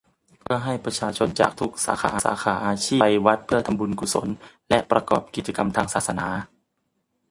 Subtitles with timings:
[0.39, 4.27] เพื่อให้ประชาชนจากทุกสาขาอาชีพได้ไปวัด เพื่อทำบุญกุศล
[4.69, 6.27] และประกอบกิจกรรมทางศาสนา